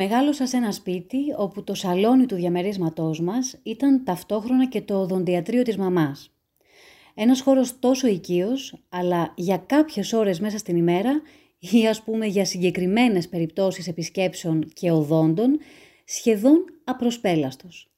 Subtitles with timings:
[0.00, 5.62] Μεγάλωσα σε ένα σπίτι όπου το σαλόνι του διαμερίσματός μας ήταν ταυτόχρονα και το οδοντιατρίο
[5.62, 6.30] της μαμάς.
[7.14, 11.22] Ένας χώρος τόσο οικείος, αλλά για κάποιες ώρες μέσα στην ημέρα
[11.58, 15.58] ή ας πούμε για συγκεκριμένες περιπτώσεις επισκέψεων και οδόντων,
[16.04, 17.90] σχεδόν απροσπέλαστος.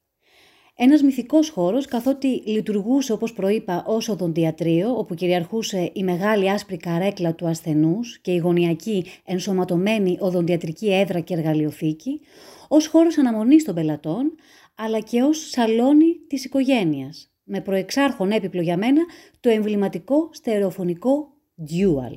[0.82, 7.34] Ένας μυθικός χώρος, καθότι λειτουργούσε όπως προείπα ως οδοντιατρίο, όπου κυριαρχούσε η μεγάλη άσπρη καρέκλα
[7.34, 12.20] του ασθενούς και η γωνιακή ενσωματωμένη οδοντιατρική έδρα και εργαλειοθήκη,
[12.68, 14.34] ως χώρος αναμονής των πελατών,
[14.74, 19.02] αλλά και ως σαλόνι της οικογένειας, με προεξάρχον έπιπλο για μένα
[19.40, 22.16] το εμβληματικό στερεοφωνικό dual.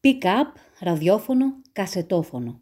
[0.00, 2.60] Pick-up, ραδιόφωνο, κασετόφωνο.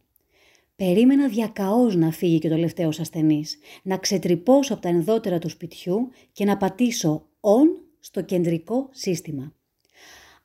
[0.77, 6.09] Περίμενα διακαώς να φύγει και το τελευταίος ασθενής, να ξετρυπώσω από τα ενδότερα του σπιτιού
[6.33, 9.52] και να πατήσω on στο κεντρικό σύστημα.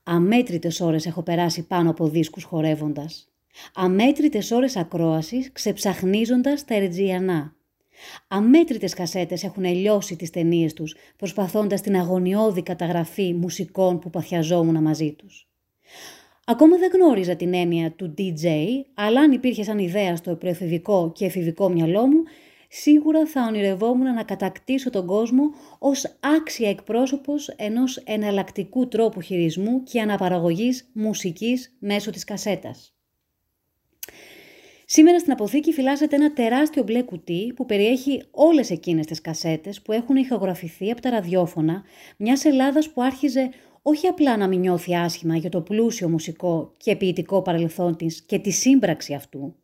[0.04, 3.30] Αμέτρητες ώρες έχω περάσει πάνω από δίσκους χορεύοντας.
[3.74, 7.56] Αμέτρητες ώρες ακρόασης ξεψαχνίζοντας τα ερτζιανά.
[8.28, 15.12] Αμέτρητες κασέτες έχουν λιώσει τις ταινίες τους, προσπαθώντας την αγωνιώδη καταγραφή μουσικών που παθιαζόμουν μαζί
[15.12, 15.48] τους.
[16.50, 18.48] Ακόμα δεν γνώριζα την έννοια του DJ,
[18.94, 22.24] αλλά αν υπήρχε σαν ιδέα στο προεφηβικό και εφηβικό μυαλό μου,
[22.68, 25.44] σίγουρα θα ονειρευόμουν να κατακτήσω τον κόσμο
[25.80, 32.94] ως άξια εκπρόσωπος ενός εναλλακτικού τρόπου χειρισμού και αναπαραγωγής μουσικής μέσω της κασέτας.
[34.86, 39.92] Σήμερα στην αποθήκη φυλάσσεται ένα τεράστιο μπλε κουτί που περιέχει όλες εκείνες τις κασέτες που
[39.92, 41.84] έχουν ηχογραφηθεί από τα ραδιόφωνα
[42.18, 43.50] μιας Ελλάδας που άρχιζε
[43.82, 48.40] όχι απλά να μην νιώθει άσχημα για το πλούσιο μουσικό και ποιητικό παρελθόν της και
[48.40, 49.56] τη σύμπραξη αυτού,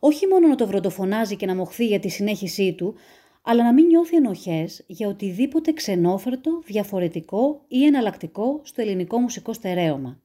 [0.00, 2.94] όχι μόνο να το βροντοφωνάζει και να μοχθεί για τη συνέχισή του,
[3.42, 10.20] αλλά να μην νιώθει ενοχές για οτιδήποτε ξενόφερτο, διαφορετικό ή εναλλακτικό στο ελληνικό μουσικό στερέωμα.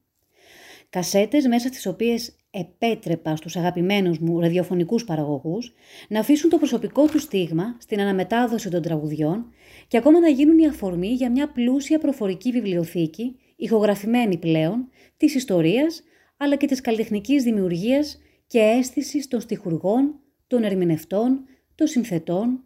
[0.89, 5.73] Κασέτες μέσα στις οποίες επέτρεπα στους αγαπημένους μου ραδιοφωνικούς παραγωγούς
[6.07, 9.53] να αφήσουν το προσωπικό τους στίγμα στην αναμετάδοση των τραγουδιών
[9.87, 16.03] και ακόμα να γίνουν η αφορμή για μια πλούσια προφορική βιβλιοθήκη, ηχογραφημένη πλέον, της ιστορίας
[16.37, 21.45] αλλά και της καλλιτεχνικής δημιουργίας και αίσθησης των στιχουργών, των ερμηνευτών,
[21.75, 22.63] των συνθετών,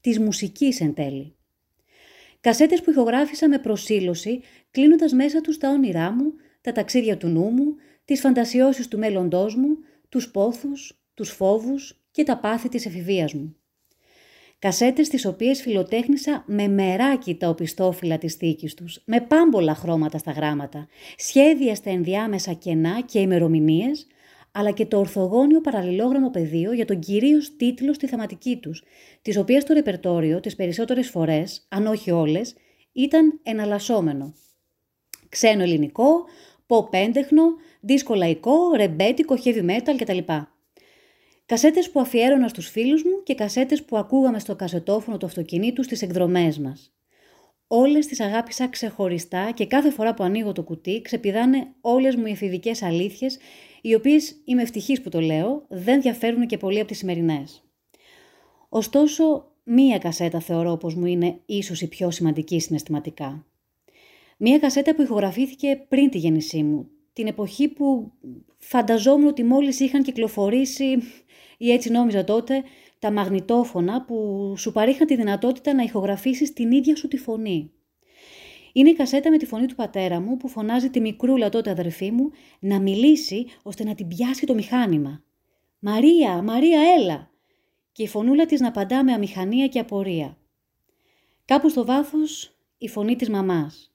[0.00, 1.36] της μουσικής εν τέλει.
[2.40, 7.50] Κασέτες που ηχογράφησα με προσήλωση, κλείνοντας μέσα τους τα όνειρά μου, τα ταξίδια του νου
[7.50, 7.74] μου,
[8.04, 9.76] τις φαντασιώσεις του μέλλοντός μου,
[10.08, 13.56] τους πόθους, τους φόβους και τα πάθη της εφηβείας μου.
[14.58, 20.30] Κασέτες τις οποίες φιλοτέχνησα με μεράκι τα οπιστόφυλλα της θήκης τους, με πάμπολα χρώματα στα
[20.30, 24.06] γράμματα, σχέδια στα ενδιάμεσα κενά και ημερομηνίες,
[24.52, 28.82] αλλά και το ορθογώνιο παραλληλόγραμμο πεδίο για τον κυρίως τίτλο στη θεματική τους,
[29.22, 32.54] τις οποίες το ρεπερτόριο τις περισσότερες φορές, αν όχι όλες,
[32.92, 34.34] ήταν εναλλασσόμενο.
[35.28, 36.24] Ξένο ελληνικό,
[36.66, 37.42] pop έντεχνο,
[37.80, 40.18] δίσκο λαϊκό, ρεμπέτικο, heavy metal κτλ.
[41.46, 46.02] Κασέτες που αφιέρωνα στους φίλους μου και κασέτες που ακούγαμε στο κασετόφωνο του αυτοκινήτου στις
[46.02, 46.94] εκδρομές μας.
[47.66, 52.30] Όλες τις αγάπησα ξεχωριστά και κάθε φορά που ανοίγω το κουτί ξεπηδάνε όλες μου οι
[52.30, 53.38] εφηβικές αλήθειες,
[53.82, 57.64] οι οποίες είμαι ευτυχής που το λέω, δεν διαφέρουν και πολύ από τις σημερινές.
[58.68, 63.46] Ωστόσο, μία κασέτα θεωρώ πως μου είναι ίσως η πιο σημαντική συναισθηματικά.
[64.46, 68.12] Μία κασέτα που ηχογραφήθηκε πριν τη γέννησή μου, την εποχή που
[68.58, 70.98] φανταζόμουν ότι μόλις είχαν κυκλοφορήσει,
[71.58, 72.62] ή έτσι νόμιζα τότε,
[72.98, 77.72] τα μαγνητόφωνα που σου παρήχαν τη δυνατότητα να ηχογραφήσεις την ίδια σου τη φωνή.
[78.72, 82.10] Είναι η κασέτα με τη φωνή του πατέρα μου που φωνάζει τη μικρούλα τότε αδερφή
[82.10, 85.22] μου να μιλήσει ώστε να την πιάσει το μηχάνημα.
[85.78, 87.30] «Μαρία, Μαρία, έλα!»
[87.92, 90.36] και η φωνούλα της να απαντά με αμηχανία και απορία.
[91.44, 93.93] Κάπου στο βάθος η φωνή της μαμάς.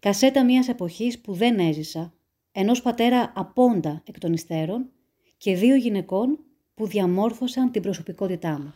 [0.00, 2.12] Κασέτα μιας εποχής που δεν έζησα,
[2.52, 4.90] ενός πατέρα απόντα εκ των υστέρων
[5.36, 6.38] και δύο γυναικών
[6.74, 8.72] που διαμόρφωσαν την προσωπικότητά μου.